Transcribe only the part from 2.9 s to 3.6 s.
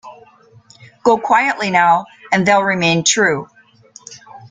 true.